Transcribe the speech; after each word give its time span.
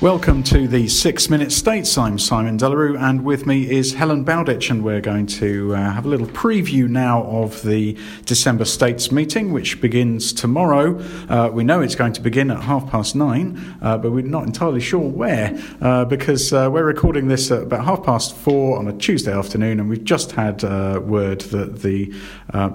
Welcome 0.00 0.44
to 0.44 0.68
the 0.68 0.86
Six 0.86 1.28
Minute 1.28 1.50
States. 1.50 1.98
I'm 1.98 2.20
Simon 2.20 2.56
Delarue, 2.56 2.96
and 2.96 3.24
with 3.24 3.46
me 3.48 3.68
is 3.68 3.94
Helen 3.94 4.22
Bowditch, 4.22 4.70
and 4.70 4.84
we're 4.84 5.00
going 5.00 5.26
to 5.26 5.74
uh, 5.74 5.90
have 5.90 6.06
a 6.06 6.08
little 6.08 6.28
preview 6.28 6.88
now 6.88 7.24
of 7.24 7.60
the 7.64 7.98
December 8.24 8.64
States 8.64 9.10
meeting, 9.10 9.52
which 9.52 9.80
begins 9.80 10.32
tomorrow. 10.32 11.00
Uh, 11.28 11.50
we 11.52 11.64
know 11.64 11.80
it's 11.80 11.96
going 11.96 12.12
to 12.12 12.20
begin 12.20 12.52
at 12.52 12.62
half 12.62 12.88
past 12.88 13.16
nine, 13.16 13.76
uh, 13.82 13.98
but 13.98 14.12
we're 14.12 14.22
not 14.24 14.44
entirely 14.44 14.78
sure 14.78 15.00
where, 15.00 15.60
uh, 15.80 16.04
because 16.04 16.52
uh, 16.52 16.70
we're 16.72 16.84
recording 16.84 17.26
this 17.26 17.50
at 17.50 17.64
about 17.64 17.84
half 17.84 18.04
past 18.04 18.36
four 18.36 18.78
on 18.78 18.86
a 18.86 18.92
Tuesday 18.92 19.32
afternoon, 19.32 19.80
and 19.80 19.88
we've 19.88 20.04
just 20.04 20.30
had 20.30 20.62
uh, 20.62 21.00
word 21.02 21.40
that 21.40 21.82
the 21.82 22.14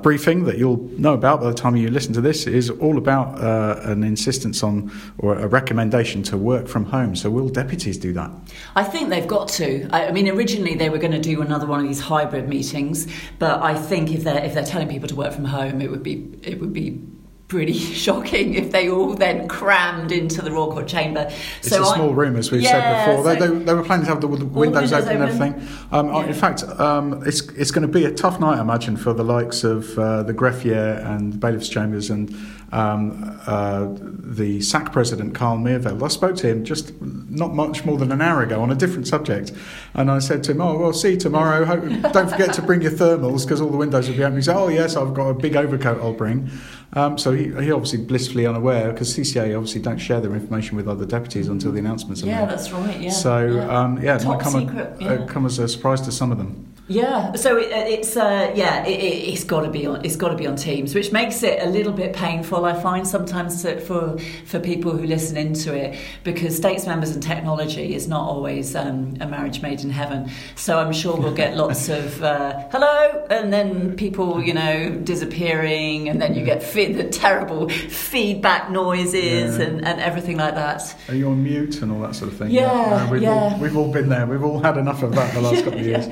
briefing 0.02 0.44
that 0.44 0.58
you'll 0.58 0.90
know 0.98 1.14
about 1.14 1.40
by 1.40 1.48
the 1.48 1.54
time 1.54 1.78
you 1.78 1.90
listen 1.90 2.12
to 2.12 2.22
this 2.22 2.48
is 2.48 2.70
all 2.70 2.98
about 2.98 3.40
an 3.88 4.04
insistence 4.04 4.62
on 4.62 4.92
or 5.20 5.36
a 5.36 5.48
recommendation 5.48 6.22
to 6.22 6.38
work 6.38 6.68
from 6.68 6.84
home 6.84 7.13
home. 7.14 7.16
So 7.16 7.30
will 7.30 7.50
deputies 7.50 7.98
do 7.98 8.14
that? 8.14 8.32
I 8.76 8.84
think 8.84 9.10
they've 9.10 9.28
got 9.28 9.48
to. 9.50 9.88
I, 9.92 10.08
I 10.08 10.12
mean, 10.12 10.30
originally 10.30 10.76
they 10.76 10.90
were 10.90 10.98
going 10.98 11.12
to 11.12 11.22
do 11.22 11.42
another 11.42 11.66
one 11.66 11.80
of 11.80 11.88
these 11.88 12.02
hybrid 12.02 12.50
meetings, 12.50 13.08
but 13.40 13.62
I 13.62 13.76
think 13.76 14.12
if 14.12 14.24
they're 14.24 14.44
if 14.44 14.54
they're 14.54 14.66
telling 14.66 14.88
people 14.88 15.08
to 15.10 15.16
work 15.16 15.34
from 15.34 15.46
home, 15.46 15.82
it 15.82 15.90
would 15.90 16.04
be 16.04 16.40
it 16.44 16.60
would 16.60 16.74
be 16.74 17.02
pretty 17.50 17.74
shocking 18.04 18.56
if 18.56 18.72
they 18.72 18.90
all 18.90 19.14
then 19.14 19.48
crammed 19.48 20.12
into 20.12 20.42
the 20.42 20.52
Royal 20.52 20.72
Court 20.72 20.88
chamber. 20.88 21.30
It's 21.60 21.70
so 21.70 21.84
a 21.84 21.96
small 21.96 22.10
I, 22.10 22.14
room, 22.14 22.36
as 22.36 22.52
we've 22.52 22.62
yeah, 22.62 22.72
said 22.72 23.06
before. 23.06 23.24
So 23.24 23.36
they, 23.36 23.48
they, 23.48 23.64
they, 23.66 23.74
were 23.74 23.84
planning 23.84 24.06
to 24.06 24.12
have 24.12 24.22
the, 24.22 24.28
the 24.28 24.46
windows, 24.46 24.92
windows, 24.92 24.94
open, 24.94 25.22
and 25.22 25.24
everything. 25.24 25.68
Um, 25.92 26.08
yeah. 26.08 26.26
In 26.26 26.34
fact, 26.34 26.64
um, 26.64 27.22
it's 27.28 27.42
it's 27.50 27.72
going 27.72 27.86
to 27.86 27.94
be 27.94 28.06
a 28.06 28.12
tough 28.12 28.40
night, 28.40 28.58
I 28.58 28.62
imagine, 28.62 28.98
for 28.98 29.14
the 29.14 29.24
likes 29.24 29.64
of 29.64 29.98
uh, 30.00 30.24
the 30.24 30.34
greffier 30.34 31.06
and 31.06 31.34
the 31.34 31.38
bailiffs' 31.38 31.70
chambers 31.70 32.10
and 32.10 32.36
um, 32.74 33.40
uh, 33.46 33.88
the 34.00 34.60
SAC 34.62 34.92
president, 34.92 35.36
Carl 35.36 35.58
Meerveld. 35.58 36.02
I 36.04 36.08
spoke 36.08 36.36
to 36.38 36.48
him 36.48 36.66
just 36.66 37.00
not 37.02 37.54
much 37.54 37.86
more 37.86 37.98
than 37.98 38.12
an 38.12 38.20
hour 38.20 38.42
ago 38.42 38.62
on 38.62 38.72
a 38.72 38.76
different 38.76 39.08
subject, 39.08 39.52
and 39.94 40.10
I 40.10 40.20
said 40.20 40.44
to 40.46 40.52
him, 40.52 40.62
"Oh, 40.62 40.78
well, 40.78 40.92
see 40.94 41.12
you 41.12 41.18
tomorrow. 41.18 41.66
Don't 42.12 42.30
forget 42.30 42.54
to 42.56 42.62
bring 42.62 42.82
your 42.82 42.92
thermals 42.92 43.44
because 43.44 43.62
all 43.62 43.70
the 43.70 43.78
windows 43.78 44.10
will 44.10 44.18
be 44.18 44.24
open." 44.24 44.38
He 44.38 44.42
said, 44.42 44.58
"Oh, 44.58 44.70
yes, 44.70 44.96
I've 44.96 45.14
got 45.14 45.28
a 45.28 45.34
big 45.36 45.56
overcoat 45.56 46.02
I'll 46.02 46.14
bring." 46.14 46.50
Um, 46.94 47.18
so 47.18 47.32
he, 47.32 47.46
he 47.64 47.72
obviously 47.72 48.00
blissfully 48.00 48.46
unaware 48.46 48.92
because 48.92 49.16
CCA 49.16 49.56
obviously 49.56 49.82
don't 49.82 49.98
share 49.98 50.20
their 50.20 50.34
information 50.34 50.76
with 50.76 50.88
other 50.88 51.06
deputies 51.06 51.48
until 51.48 51.72
the 51.72 51.80
announcements 51.80 52.24
are 52.24 52.28
yeah, 52.28 52.42
made. 52.42 52.42
Yeah, 52.42 52.56
that's 52.56 52.72
right. 52.72 53.00
Yeah. 53.00 53.10
So 53.12 53.46
yeah, 53.46 53.80
um, 53.80 54.02
yeah 54.02 54.16
it 54.16 54.26
might 54.26 54.40
come, 54.40 54.68
secret, 54.68 54.98
a, 55.00 55.04
yeah. 55.04 55.26
come 55.28 55.46
as 55.46 55.60
a 55.60 55.68
surprise 55.68 56.02
to 56.02 56.12
some 56.12 56.32
of 56.32 56.38
them. 56.38 56.73
Yeah, 56.90 57.34
so 57.36 57.58
it, 57.58 57.70
it's 57.72 58.18
uh, 58.18 58.52
yeah, 58.56 58.86
it, 58.86 59.30
has 59.30 59.46
got 59.46 59.62
to 59.62 59.70
be 59.70 59.86
on. 59.86 60.04
It's 60.04 60.18
got 60.18 60.30
to 60.30 60.36
be 60.36 60.46
on 60.46 60.58
Teams, 60.58 60.94
which 60.94 61.14
makes 61.14 61.42
it 61.42 61.64
a 61.64 61.70
little 61.70 61.94
bit 61.94 62.14
painful. 62.14 62.66
I 62.66 62.74
find 62.74 63.08
sometimes 63.08 63.64
for 63.64 64.18
for 64.46 64.60
people 64.60 64.92
who 64.92 65.06
listen 65.06 65.38
into 65.38 65.74
it 65.74 65.98
because 66.26 66.58
states 66.58 66.86
members 66.86 67.12
and 67.12 67.24
technology 67.24 67.96
is 67.96 68.10
not 68.10 68.28
always 68.28 68.76
um, 68.76 69.16
a 69.22 69.28
marriage 69.28 69.62
made 69.62 69.82
in 69.82 69.92
heaven. 69.92 70.30
So 70.56 70.78
I'm 70.78 70.92
sure 70.92 71.16
we'll 71.16 71.34
get 71.34 71.56
lots 71.64 71.88
of 71.88 72.22
uh, 72.22 72.68
hello, 72.70 73.28
and 73.30 73.54
then 73.54 73.96
people 73.96 74.44
you 74.44 74.54
know 74.54 74.90
disappearing, 74.90 76.10
and 76.10 76.22
then 76.22 76.36
you 76.36 76.44
get 76.44 76.62
the 76.74 77.08
terrible 77.08 77.70
feedback 77.70 78.70
noises 78.70 79.58
yeah. 79.58 79.66
and, 79.66 79.86
and 79.86 80.02
everything 80.02 80.36
like 80.36 80.56
that. 80.56 80.94
Are 81.08 81.16
you 81.16 81.30
on 81.30 81.42
mute 81.42 81.82
and 81.82 81.94
all 81.94 82.02
that 82.02 82.14
sort 82.14 82.30
of 82.30 82.38
thing? 82.38 82.52
Yeah, 82.52 82.74
yeah. 82.74 83.10
we've, 83.10 83.22
yeah. 83.22 83.30
All, 83.30 83.58
we've 83.58 83.78
all 83.78 83.92
been 83.92 84.10
there. 84.10 84.26
We've 84.28 84.44
all 84.44 84.60
had 84.60 84.76
enough 84.76 85.02
of 85.02 85.16
that 85.16 85.34
the 85.34 85.40
last 85.40 85.64
couple 85.64 85.80
of 85.80 85.86
years. 85.86 86.08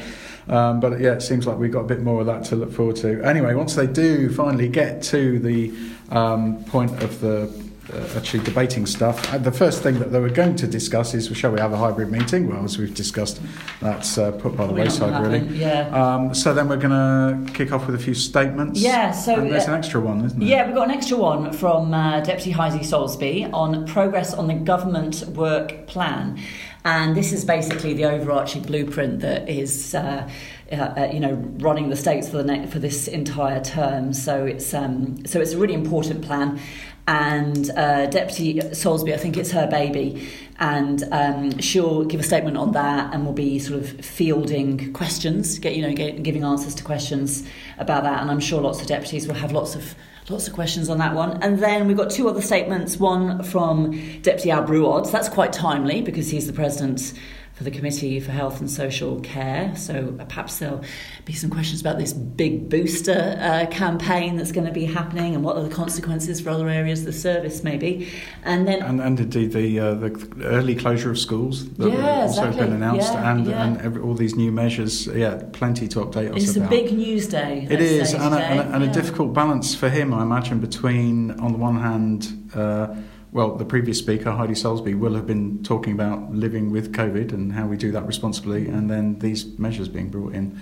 Um, 0.51 0.79
but 0.79 0.99
yeah, 0.99 1.13
it 1.13 1.21
seems 1.21 1.47
like 1.47 1.57
we've 1.57 1.71
got 1.71 1.81
a 1.81 1.87
bit 1.87 2.01
more 2.01 2.19
of 2.19 2.27
that 2.27 2.43
to 2.45 2.55
look 2.55 2.71
forward 2.71 2.97
to. 2.97 3.23
Anyway, 3.23 3.55
once 3.55 3.75
they 3.75 3.87
do 3.87 4.29
finally 4.31 4.67
get 4.67 5.01
to 5.03 5.39
the 5.39 5.73
um, 6.09 6.63
point 6.65 6.91
of 7.01 7.21
the 7.21 7.49
uh, 7.93 8.07
actually 8.15 8.43
debating 8.43 8.85
stuff. 8.85 9.33
Uh, 9.33 9.37
the 9.37 9.51
first 9.51 9.83
thing 9.83 9.99
that 9.99 10.11
they 10.11 10.19
were 10.19 10.29
going 10.29 10.55
to 10.55 10.67
discuss 10.67 11.13
is, 11.13 11.27
shall 11.35 11.51
we 11.51 11.59
have 11.59 11.73
a 11.73 11.77
hybrid 11.77 12.11
meeting? 12.11 12.47
Well, 12.47 12.63
as 12.63 12.77
we've 12.77 12.93
discussed, 12.93 13.41
that's 13.81 14.17
uh, 14.17 14.31
put 14.31 14.55
by 14.55 14.67
the 14.67 14.73
wayside, 14.73 15.21
really. 15.21 15.39
Yeah. 15.57 15.89
Um, 15.89 16.33
so 16.33 16.53
then 16.53 16.69
we're 16.69 16.77
going 16.77 16.91
to 16.91 17.53
kick 17.53 17.71
off 17.71 17.87
with 17.87 17.95
a 17.95 17.99
few 17.99 18.13
statements. 18.13 18.79
Yeah. 18.79 19.11
So 19.11 19.35
and 19.35 19.51
there's 19.51 19.67
uh, 19.67 19.71
an 19.71 19.77
extra 19.77 19.99
one, 19.99 20.23
isn't 20.23 20.39
there? 20.39 20.47
Yeah, 20.47 20.67
we've 20.67 20.75
got 20.75 20.89
an 20.89 20.95
extra 20.95 21.17
one 21.17 21.51
from 21.51 21.93
uh, 21.93 22.21
Deputy 22.21 22.51
Heidi 22.51 22.83
Soulsby 22.83 23.51
on 23.51 23.85
progress 23.87 24.33
on 24.33 24.47
the 24.47 24.53
government 24.53 25.27
work 25.29 25.87
plan. 25.87 26.39
And 26.83 27.15
this 27.15 27.31
is 27.31 27.45
basically 27.45 27.93
the 27.93 28.05
overarching 28.05 28.63
blueprint 28.63 29.19
that 29.19 29.47
is, 29.47 29.93
uh, 29.93 30.27
uh, 30.71 30.75
uh, 30.75 31.09
you 31.13 31.19
know, 31.19 31.33
running 31.59 31.89
the 31.89 31.95
states 31.95 32.29
for 32.29 32.37
the 32.37 32.43
ne- 32.43 32.65
for 32.65 32.79
this 32.79 33.07
entire 33.07 33.61
term. 33.63 34.13
So 34.13 34.45
it's 34.45 34.73
um, 34.73 35.23
so 35.25 35.39
it's 35.39 35.53
a 35.53 35.57
really 35.59 35.75
important 35.75 36.23
plan. 36.23 36.59
And 37.07 37.69
uh, 37.71 38.05
Deputy 38.07 38.59
Soulsby, 38.59 39.13
I 39.13 39.17
think 39.17 39.35
it's 39.35 39.51
her 39.51 39.67
baby, 39.67 40.29
and 40.59 41.03
um, 41.11 41.57
she'll 41.59 42.05
give 42.05 42.19
a 42.19 42.23
statement 42.23 42.57
on 42.57 42.71
that, 42.73 43.13
and 43.13 43.25
we'll 43.25 43.33
be 43.33 43.57
sort 43.59 43.81
of 43.81 44.05
fielding 44.05 44.93
questions, 44.93 45.57
get 45.59 45.75
you 45.75 45.81
know, 45.81 45.93
get, 45.93 46.21
giving 46.23 46.43
answers 46.43 46.75
to 46.75 46.83
questions 46.83 47.47
about 47.79 48.03
that. 48.03 48.21
And 48.21 48.29
I'm 48.29 48.39
sure 48.39 48.61
lots 48.61 48.81
of 48.81 48.87
deputies 48.87 49.27
will 49.27 49.35
have 49.35 49.51
lots 49.51 49.75
of 49.75 49.95
Lots 50.29 50.47
of 50.47 50.53
questions 50.53 50.87
on 50.89 50.99
that 50.99 51.13
one. 51.13 51.41
And 51.43 51.59
then 51.59 51.87
we've 51.87 51.97
got 51.97 52.09
two 52.09 52.29
other 52.29 52.41
statements 52.41 52.97
one 52.97 53.43
from 53.43 53.91
Deputy 54.21 54.51
Al 54.51 54.63
Brouard. 54.63 55.05
That's 55.05 55.27
quite 55.27 55.51
timely 55.51 56.01
because 56.01 56.29
he's 56.29 56.47
the 56.47 56.53
president 56.53 57.13
for 57.53 57.63
the 57.63 57.71
Committee 57.71 58.19
for 58.19 58.31
Health 58.31 58.59
and 58.59 58.69
Social 58.69 59.19
Care. 59.21 59.75
So 59.75 60.15
uh, 60.19 60.25
perhaps 60.25 60.59
there'll 60.59 60.83
be 61.25 61.33
some 61.33 61.49
questions 61.49 61.81
about 61.81 61.97
this 61.97 62.13
big 62.13 62.69
booster 62.69 63.37
uh, 63.39 63.67
campaign 63.69 64.37
that's 64.37 64.51
going 64.51 64.65
to 64.65 64.73
be 64.73 64.85
happening 64.85 65.35
and 65.35 65.43
what 65.43 65.57
are 65.57 65.63
the 65.63 65.73
consequences 65.73 66.39
for 66.41 66.49
other 66.49 66.69
areas 66.69 67.01
of 67.01 67.05
the 67.05 67.13
service, 67.13 67.63
maybe. 67.63 68.09
And 68.43 68.67
then 68.67 68.81
and, 68.81 69.01
and 69.01 69.19
indeed 69.19 69.51
the 69.51 69.79
uh, 69.79 69.93
the 69.93 70.43
early 70.43 70.75
closure 70.75 71.11
of 71.11 71.19
schools 71.19 71.69
that 71.73 71.91
yeah, 71.91 71.97
have 71.97 72.17
also 72.23 72.41
exactly. 72.45 72.65
been 72.65 72.73
announced, 72.73 73.13
yeah, 73.13 73.31
and 73.31 73.45
yeah. 73.45 73.63
and 73.65 73.81
every, 73.81 74.01
all 74.01 74.15
these 74.15 74.35
new 74.35 74.51
measures. 74.51 75.07
Yeah, 75.07 75.41
plenty 75.51 75.87
to 75.89 75.99
update 75.99 76.33
us 76.35 76.43
it's 76.43 76.55
about. 76.55 76.71
It's 76.71 76.81
a 76.81 76.83
big 76.83 76.97
news 76.97 77.27
day. 77.27 77.67
It 77.69 77.81
is, 77.81 78.13
and, 78.13 78.33
a, 78.33 78.37
and, 78.37 78.59
a, 78.59 78.75
and 78.75 78.83
a, 78.83 78.91
difficult 78.91 79.33
balance 79.33 79.75
for 79.75 79.89
him, 79.89 80.13
I 80.13 80.23
imagine, 80.23 80.59
between 80.59 81.31
on 81.39 81.51
the 81.51 81.57
one 81.57 81.79
hand. 81.79 82.51
Uh, 82.53 82.95
well, 83.31 83.55
the 83.55 83.65
previous 83.65 83.97
speaker, 83.97 84.31
Heidi 84.31 84.53
Soulsby, 84.53 84.97
will 84.97 85.15
have 85.15 85.25
been 85.25 85.63
talking 85.63 85.93
about 85.93 86.33
living 86.33 86.69
with 86.69 86.91
COVID 86.91 87.31
and 87.31 87.53
how 87.53 87.65
we 87.65 87.77
do 87.77 87.91
that 87.91 88.05
responsibly, 88.05 88.67
and 88.67 88.89
then 88.89 89.19
these 89.19 89.57
measures 89.57 89.87
being 89.87 90.09
brought 90.09 90.33
in. 90.33 90.59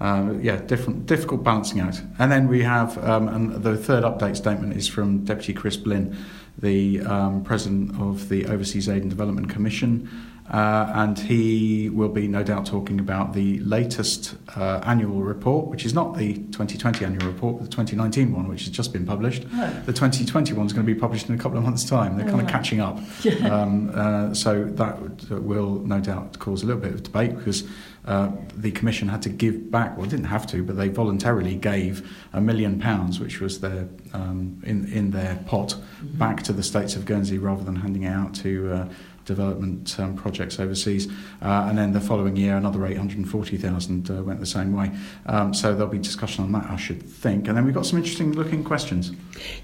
Uh, 0.00 0.34
yeah, 0.40 0.56
different, 0.56 1.06
difficult 1.06 1.44
balancing 1.44 1.80
act. 1.80 2.02
And 2.18 2.30
then 2.30 2.48
we 2.48 2.62
have, 2.62 2.98
um, 3.04 3.28
and 3.28 3.62
the 3.62 3.76
third 3.76 4.02
update 4.02 4.36
statement 4.36 4.76
is 4.76 4.88
from 4.88 5.24
Deputy 5.24 5.52
Chris 5.52 5.76
Blin, 5.76 6.16
the 6.58 7.00
um, 7.02 7.44
president 7.44 8.00
of 8.00 8.28
the 8.28 8.46
Overseas 8.46 8.88
Aid 8.88 9.02
and 9.02 9.10
Development 9.10 9.48
Commission. 9.48 10.08
Uh, 10.50 10.90
and 10.94 11.18
he 11.18 11.88
will 11.88 12.08
be 12.08 12.26
no 12.26 12.42
doubt 12.42 12.66
talking 12.66 12.98
about 12.98 13.32
the 13.32 13.58
latest 13.60 14.34
uh, 14.56 14.80
annual 14.84 15.22
report, 15.22 15.68
which 15.68 15.86
is 15.86 15.94
not 15.94 16.16
the 16.16 16.34
2020 16.34 17.04
annual 17.04 17.26
report, 17.26 17.56
but 17.56 17.64
the 17.64 17.70
2019 17.70 18.32
one, 18.32 18.48
which 18.48 18.64
has 18.64 18.70
just 18.70 18.92
been 18.92 19.06
published. 19.06 19.44
Oh. 19.54 19.82
The 19.86 19.92
2020 19.92 20.52
one 20.52 20.66
is 20.66 20.72
going 20.72 20.86
to 20.86 20.92
be 20.92 20.98
published 20.98 21.28
in 21.28 21.34
a 21.34 21.38
couple 21.38 21.58
of 21.58 21.64
months' 21.64 21.84
time. 21.84 22.16
They're 22.16 22.26
oh, 22.26 22.32
kind 22.32 22.42
of 22.42 22.48
catching 22.48 22.80
up. 22.80 22.98
Yeah. 23.22 23.54
Um, 23.54 23.92
uh, 23.94 24.34
so 24.34 24.64
that 24.64 24.98
will 25.30 25.76
no 25.76 26.00
doubt 26.00 26.38
cause 26.40 26.64
a 26.64 26.66
little 26.66 26.82
bit 26.82 26.92
of 26.92 27.04
debate 27.04 27.36
because 27.36 27.62
uh, 28.04 28.32
the 28.56 28.72
Commission 28.72 29.08
had 29.08 29.22
to 29.22 29.28
give 29.28 29.70
back, 29.70 29.96
well, 29.96 30.06
didn't 30.06 30.24
have 30.24 30.44
to, 30.48 30.64
but 30.64 30.76
they 30.76 30.88
voluntarily 30.88 31.54
gave 31.54 32.10
a 32.32 32.40
million 32.40 32.80
pounds, 32.80 33.20
which 33.20 33.40
was 33.40 33.60
their 33.60 33.88
um, 34.12 34.60
in 34.64 34.92
in 34.92 35.12
their 35.12 35.36
pot, 35.46 35.68
mm-hmm. 35.68 36.18
back 36.18 36.42
to 36.42 36.52
the 36.52 36.64
states 36.64 36.96
of 36.96 37.04
Guernsey 37.04 37.38
rather 37.38 37.62
than 37.62 37.76
handing 37.76 38.02
it 38.02 38.08
out 38.08 38.34
to 38.36 38.72
uh, 38.72 38.88
development 39.24 39.98
um, 39.98 40.16
projects 40.16 40.58
overseas. 40.58 41.08
Uh, 41.40 41.66
and 41.68 41.78
then 41.78 41.92
the 41.92 42.00
following 42.00 42.36
year, 42.36 42.56
another 42.56 42.84
840,000 42.86 44.10
uh, 44.10 44.22
went 44.22 44.40
the 44.40 44.46
same 44.46 44.72
way. 44.72 44.90
Um, 45.26 45.54
so 45.54 45.74
there'll 45.74 45.92
be 45.92 45.98
discussion 45.98 46.44
on 46.44 46.52
that, 46.52 46.70
I 46.70 46.76
should 46.76 47.02
think. 47.02 47.48
And 47.48 47.56
then 47.56 47.64
we've 47.64 47.74
got 47.74 47.86
some 47.86 47.98
interesting 47.98 48.32
looking 48.32 48.64
questions. 48.64 49.12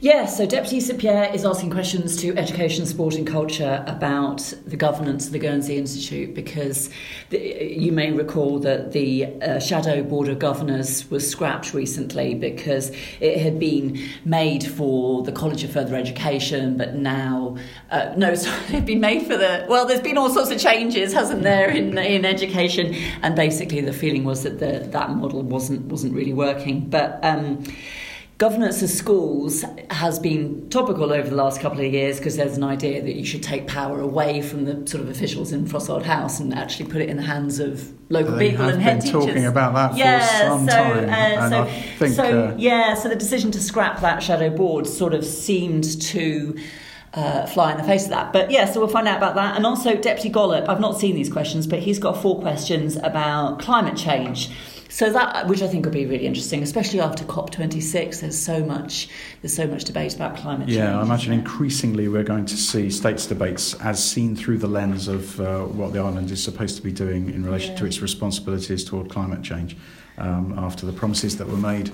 Yes, 0.00 0.36
so 0.36 0.46
Deputy 0.46 0.80
St 0.80 1.02
is 1.34 1.44
asking 1.44 1.70
questions 1.70 2.16
to 2.18 2.36
Education, 2.36 2.86
Sport 2.86 3.14
and 3.14 3.26
Culture 3.26 3.84
about 3.86 4.38
the 4.66 4.76
governance 4.76 5.26
of 5.26 5.32
the 5.32 5.38
Guernsey 5.38 5.76
Institute 5.76 6.34
because 6.34 6.90
the, 7.30 7.38
you 7.38 7.92
may 7.92 8.12
recall 8.12 8.58
that 8.60 8.92
the 8.92 9.26
uh, 9.42 9.58
Shadow 9.58 10.02
Board 10.02 10.28
of 10.28 10.38
Governors 10.38 11.08
was 11.10 11.28
scrapped 11.28 11.74
recently 11.74 12.34
because 12.34 12.90
it 13.20 13.38
had 13.38 13.58
been 13.58 14.00
made 14.24 14.64
for 14.64 15.22
the 15.22 15.32
College 15.32 15.64
of 15.64 15.72
Further 15.72 15.96
Education, 15.96 16.76
but 16.76 16.94
now, 16.94 17.56
uh, 17.90 18.14
no, 18.16 18.34
sorry, 18.36 18.56
it 18.56 18.70
had 18.70 18.86
been 18.86 19.00
made 19.00 19.26
for 19.26 19.36
the 19.36 19.47
well, 19.68 19.86
there's 19.86 20.00
been 20.00 20.18
all 20.18 20.30
sorts 20.30 20.50
of 20.50 20.58
changes, 20.58 21.12
hasn't 21.12 21.42
there, 21.42 21.68
in 21.70 21.96
in 21.98 22.24
education, 22.24 22.94
and 23.22 23.34
basically 23.34 23.80
the 23.80 23.92
feeling 23.92 24.24
was 24.24 24.42
that 24.42 24.58
the, 24.58 24.88
that 24.90 25.10
model 25.10 25.42
wasn't 25.42 25.86
wasn't 25.86 26.14
really 26.14 26.34
working, 26.34 26.88
but. 26.88 27.18
Um, 27.22 27.64
Governance 28.38 28.82
of 28.82 28.88
schools 28.88 29.64
has 29.90 30.20
been 30.20 30.70
topical 30.70 31.12
over 31.12 31.28
the 31.28 31.34
last 31.34 31.60
couple 31.60 31.84
of 31.84 31.92
years 31.92 32.18
because 32.18 32.36
there's 32.36 32.56
an 32.56 32.62
idea 32.62 33.02
that 33.02 33.16
you 33.16 33.24
should 33.24 33.42
take 33.42 33.66
power 33.66 33.98
away 33.98 34.42
from 34.42 34.64
the 34.64 34.88
sort 34.88 35.02
of 35.02 35.10
officials 35.10 35.50
in 35.50 35.64
Frossard 35.64 36.04
House 36.04 36.38
and 36.38 36.54
actually 36.54 36.88
put 36.88 37.00
it 37.00 37.10
in 37.10 37.16
the 37.16 37.24
hands 37.24 37.58
of 37.58 37.92
local 38.10 38.36
they 38.36 38.50
people 38.50 38.68
and 38.68 38.80
head 38.80 39.00
teachers. 39.00 39.26
talking 39.26 39.44
about 39.44 39.74
that 39.74 39.96
yeah, 39.96 40.20
for 40.20 40.44
some 40.44 40.68
so, 40.68 40.72
time. 40.72 41.08
Uh, 41.08 41.50
so, 41.50 41.64
think, 41.98 42.14
so 42.14 42.44
uh, 42.44 42.54
yeah, 42.56 42.94
so 42.94 43.08
the 43.08 43.16
decision 43.16 43.50
to 43.50 43.60
scrap 43.60 44.00
that 44.02 44.22
shadow 44.22 44.50
board 44.50 44.86
sort 44.86 45.14
of 45.14 45.24
seemed 45.24 46.00
to 46.00 46.56
uh, 47.18 47.46
fly 47.46 47.72
in 47.72 47.78
the 47.78 47.84
face 47.84 48.04
of 48.04 48.10
that. 48.10 48.32
But 48.32 48.50
yeah, 48.50 48.64
so 48.66 48.80
we'll 48.80 48.88
find 48.88 49.08
out 49.08 49.16
about 49.16 49.34
that. 49.34 49.56
And 49.56 49.66
also, 49.66 49.96
Deputy 49.96 50.28
Gollop, 50.28 50.68
I've 50.68 50.80
not 50.80 50.98
seen 50.98 51.14
these 51.14 51.30
questions, 51.30 51.66
but 51.66 51.80
he's 51.80 51.98
got 51.98 52.20
four 52.20 52.40
questions 52.40 52.96
about 52.96 53.58
climate 53.58 53.96
change. 53.96 54.50
So 54.90 55.12
that, 55.12 55.48
which 55.48 55.60
I 55.60 55.68
think 55.68 55.84
will 55.84 55.92
be 55.92 56.06
really 56.06 56.26
interesting, 56.26 56.62
especially 56.62 57.00
after 57.00 57.22
COP26. 57.24 58.20
There's 58.20 58.38
so 58.38 58.64
much, 58.64 59.08
there's 59.42 59.54
so 59.54 59.66
much 59.66 59.84
debate 59.84 60.14
about 60.14 60.36
climate 60.36 60.68
change. 60.68 60.78
Yeah, 60.78 60.98
I 60.98 61.02
imagine 61.02 61.32
increasingly 61.34 62.08
we're 62.08 62.22
going 62.22 62.46
to 62.46 62.56
see 62.56 62.88
states 62.90 63.26
debates 63.26 63.74
as 63.80 64.02
seen 64.02 64.34
through 64.34 64.58
the 64.58 64.68
lens 64.68 65.06
of 65.06 65.38
uh, 65.40 65.60
what 65.64 65.92
the 65.92 65.98
island 65.98 66.30
is 66.30 66.42
supposed 66.42 66.76
to 66.76 66.82
be 66.82 66.92
doing 66.92 67.28
in 67.28 67.44
relation 67.44 67.72
yeah. 67.72 67.80
to 67.80 67.84
its 67.84 68.00
responsibilities 68.00 68.82
toward 68.82 69.10
climate 69.10 69.42
change 69.42 69.76
um, 70.18 70.54
after 70.58 70.86
the 70.86 70.92
promises 70.92 71.36
that 71.38 71.48
were 71.48 71.56
made 71.56 71.90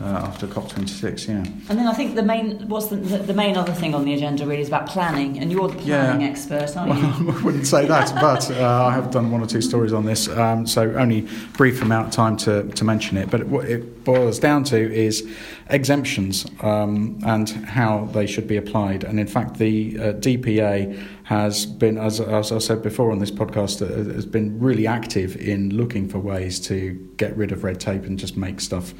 uh, 0.00 0.04
after 0.04 0.46
COP26. 0.46 1.28
Yeah. 1.28 1.36
And 1.68 1.78
then 1.78 1.86
I 1.86 1.94
think 1.94 2.16
the 2.16 2.22
main 2.22 2.68
what's 2.68 2.88
the, 2.88 2.96
the, 2.96 3.32
main 3.32 3.56
other 3.56 3.72
thing 3.72 3.94
on 3.94 4.04
the 4.04 4.12
agenda 4.12 4.46
really 4.46 4.62
is 4.62 4.68
about 4.68 4.86
planning, 4.86 5.38
and 5.38 5.50
you're 5.50 5.68
the 5.68 5.76
planning 5.76 6.20
yeah. 6.20 6.28
expert, 6.28 6.76
aren't 6.76 6.98
you? 6.98 7.06
Well, 7.26 7.38
I 7.38 7.42
wouldn't 7.42 7.66
say 7.66 7.86
that, 7.86 8.14
but 8.20 8.50
uh, 8.50 8.84
I 8.84 8.92
have 8.92 9.10
done 9.10 9.30
one 9.30 9.42
or 9.42 9.46
two 9.46 9.62
stories 9.62 9.92
on 9.92 10.04
this, 10.04 10.28
um, 10.28 10.66
so 10.66 10.92
only 10.94 11.26
brief 11.54 11.82
amount 11.82 12.08
of 12.08 12.12
time 12.12 12.36
to, 12.38 12.64
to 12.64 12.84
mention 12.84 13.16
it. 13.16 13.30
But 13.30 13.46
what 13.46 13.64
it 13.66 14.04
boils 14.04 14.38
down 14.38 14.64
to 14.64 14.76
is 14.76 15.26
exemptions 15.70 16.46
um, 16.60 17.18
and 17.24 17.48
how 17.48 18.04
they 18.12 18.26
should 18.26 18.46
be 18.46 18.56
applied. 18.56 19.02
And 19.02 19.18
in 19.18 19.26
fact, 19.26 19.58
the 19.58 19.98
uh, 19.98 20.02
DPA 20.14 21.15
has 21.26 21.66
been, 21.66 21.98
as, 21.98 22.20
as 22.20 22.52
I 22.52 22.58
said 22.58 22.82
before 22.82 23.10
on 23.10 23.18
this 23.18 23.32
podcast, 23.32 23.82
uh, 23.82 24.12
has 24.14 24.24
been 24.24 24.60
really 24.60 24.86
active 24.86 25.34
in 25.34 25.76
looking 25.76 26.08
for 26.08 26.20
ways 26.20 26.60
to 26.68 26.92
get 27.16 27.36
rid 27.36 27.50
of 27.50 27.64
red 27.64 27.80
tape 27.80 28.04
and 28.04 28.16
just 28.16 28.36
make 28.36 28.60
stuff 28.60 28.94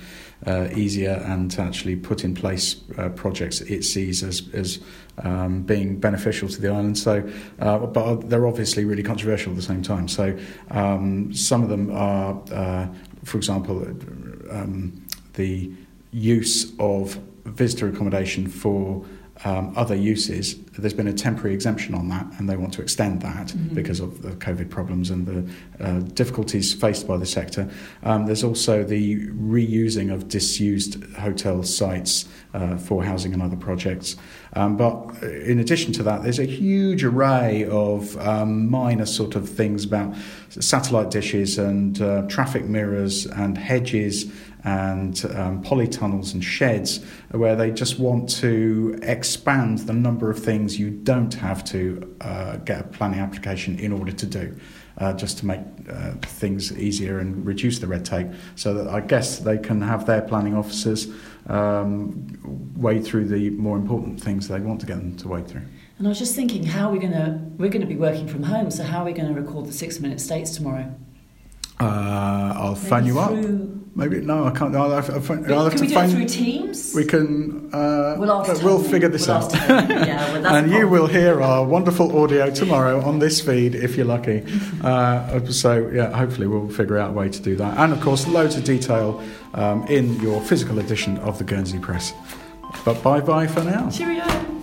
uh, 0.45 0.67
easier 0.75 1.23
and 1.25 1.53
to 1.53 1.63
actually 1.63 1.95
put 1.95 2.25
in 2.25 2.35
place 2.35 2.81
uh, 2.99 3.11
projects 3.11 3.61
it 3.61 3.85
sees 3.85 4.25
as, 4.25 4.53
as 4.55 4.81
um, 5.19 5.63
being 5.63 6.01
beneficial 6.01 6.49
to 6.49 6.61
the 6.61 6.69
island. 6.69 6.99
So, 6.99 7.31
uh, 7.61 7.79
but 7.79 8.29
they're 8.29 8.49
obviously 8.49 8.85
really 8.85 9.05
controversial 9.05 9.53
at 9.53 9.57
the 9.57 9.63
same 9.63 9.83
time. 9.83 10.09
So, 10.09 10.37
um, 10.73 11.33
some 11.33 11.63
of 11.63 11.69
them 11.69 11.93
are, 11.93 12.43
uh, 12.51 12.89
for 13.23 13.37
example, 13.37 13.87
um, 14.51 15.07
the 15.35 15.71
use 16.11 16.73
of 16.81 17.21
visitor 17.45 17.87
accommodation 17.87 18.49
for 18.49 19.07
um, 19.45 19.73
other 19.77 19.95
uses, 19.95 20.57
there's 20.79 20.95
been 20.95 21.09
a 21.09 21.13
temporary 21.13 21.55
exemption 21.55 21.95
on 21.95 22.09
that, 22.09 22.27
and 22.39 22.49
they 22.49 22.57
want 22.57 22.73
to 22.75 22.83
extend 22.83 23.23
that 23.23 23.49
mm-hmm. 23.49 23.75
because 23.75 24.01
of 24.01 24.23
the 24.23 24.31
COVID 24.33 24.71
problems 24.71 25.11
and 25.11 25.27
the 25.27 25.85
uh, 25.85 26.01
difficulties 26.15 26.75
faced 26.75 27.07
by 27.07 27.17
the 27.17 27.27
sector. 27.27 27.69
Um, 28.03 28.27
there's 28.27 28.45
also 28.45 28.85
the 28.85 29.29
reusing 29.31 30.13
of 30.13 30.29
disused 30.29 31.03
hotel 31.15 31.63
sites 31.63 32.27
uh, 32.55 32.77
for 32.77 33.05
housing 33.05 33.33
and 33.33 33.43
other 33.43 33.57
projects. 33.57 34.17
Um, 34.55 34.77
but 34.77 35.23
in 35.23 35.59
addition 35.59 35.93
to 35.95 36.03
that, 36.05 36.23
there's 36.23 36.39
a 36.39 36.47
huge 36.47 37.05
array 37.05 37.67
of 37.67 38.17
um, 38.19 38.71
minor 38.71 39.07
sort 39.07 39.35
of 39.35 39.49
things 39.49 39.85
about 39.85 40.15
satellite 40.49 41.11
dishes 41.11 41.59
and 41.59 42.01
uh, 42.01 42.23
traffic 42.29 42.65
mirrors 42.65 43.27
and 43.27 43.59
hedges 43.59 44.33
and 44.67 45.25
um, 45.37 45.63
polytunnels 45.63 46.35
and 46.35 46.43
sheds 46.43 47.05
where 47.31 47.55
they 47.55 47.71
just 47.71 48.01
want 48.01 48.29
to 48.29 48.99
expand 49.03 49.79
the 49.81 49.93
number 49.93 50.29
of 50.29 50.43
things 50.43 50.66
you 50.75 50.91
don't 50.91 51.35
have 51.35 51.63
to 51.65 52.17
uh, 52.21 52.57
get 52.57 52.81
a 52.81 52.85
planning 52.85 53.21
application 53.21 53.79
in 53.79 53.93
order 53.93 54.13
to 54.13 54.27
do. 54.27 54.57
Uh, 54.99 55.13
just 55.13 55.37
to 55.37 55.45
make 55.45 55.61
uh, 55.91 56.13
things 56.23 56.73
easier 56.79 57.19
and 57.19 57.45
reduce 57.45 57.79
the 57.81 57.87
red 57.87 58.03
tape, 58.03 58.29
so 58.55 58.73
that 58.73 58.89
I 58.89 59.01
guess 59.01 59.39
they 59.41 59.59
can 59.59 59.83
have 59.83 60.07
their 60.07 60.23
planning 60.23 60.57
officers 60.57 61.09
um, 61.49 62.73
wade 62.75 63.05
through 63.05 63.27
the 63.27 63.51
more 63.51 63.77
important 63.77 64.19
things 64.19 64.49
they 64.49 64.59
want 64.59 64.81
to 64.81 64.87
get 64.87 64.97
them 64.97 65.15
to 65.19 65.29
wade 65.29 65.49
through. 65.49 65.67
And 65.99 66.07
I 66.07 66.09
was 66.09 66.19
just 66.19 66.35
thinking, 66.35 66.65
how 66.65 66.89
are 66.89 66.93
we 66.93 66.99
going 66.99 67.13
to? 67.13 67.39
We're 67.59 67.69
going 67.69 67.83
to 67.83 67.87
be 67.87 67.97
working 67.97 68.27
from 68.27 68.45
home, 68.45 68.71
so 68.71 68.85
how 68.85 69.03
are 69.03 69.05
we 69.05 69.13
going 69.13 69.29
to 69.29 69.39
record 69.39 69.67
the 69.67 69.73
six-minute 69.75 70.19
states 70.19 70.57
tomorrow? 70.57 70.91
Uh, 71.79 72.55
I'll 72.57 72.75
Maybe 72.75 72.89
phone 72.89 73.05
you 73.05 73.19
up. 73.19 73.33
Maybe 73.97 74.21
no, 74.21 74.45
I 74.45 74.51
can't. 74.51 74.77
I'll 74.77 74.91
have, 74.91 75.09
I'll 75.09 75.23
phone, 75.23 75.51
I'll 75.51 75.65
have 75.65 75.73
can 75.73 75.81
we 75.81 75.87
do 75.87 75.95
phone, 75.95 76.11
it 76.11 76.13
through 76.13 76.29
Teams? 76.29 76.93
We 76.95 77.07
can. 77.07 77.71
Uh, 77.73 78.17
we'll, 78.19 78.45
we'll 78.63 78.83
figure 78.83 79.09
this 79.09 79.27
we'll 79.27 79.39
out. 79.39 79.55
yeah, 79.55 80.33
well, 80.33 80.47
and 80.55 80.71
you 80.71 80.87
will 80.87 81.07
hear 81.07 81.41
our 81.41 81.65
wonderful 81.65 82.23
audio 82.23 82.51
tomorrow 82.51 83.01
on 83.01 83.21
this 83.21 83.41
feed 83.41 83.75
if 83.75 83.97
you're 83.97 84.05
lucky. 84.05 84.45
uh, 84.85 85.47
so 85.47 85.89
yeah, 85.89 86.15
hopefully 86.15 86.47
we'll 86.47 86.69
figure 86.69 86.99
out 86.99 87.11
a 87.11 87.13
way 87.15 87.31
to 87.31 87.41
do 87.41 87.57
that. 87.57 87.79
And 87.79 87.91
of 87.95 88.03
course, 88.03 88.29
loads 88.29 88.55
of 88.55 88.65
detail 88.65 89.25
um, 89.55 89.87
in 89.87 90.21
your 90.21 90.43
physical 90.43 90.79
edition 90.79 91.17
of 91.19 91.39
the 91.39 91.45
Guernsey 91.45 91.79
Press. 91.79 92.13
But 92.85 93.03
bye 93.03 93.21
bye 93.21 93.47
for 93.47 93.65
now. 93.65 93.89
Cheerio. 93.89 94.56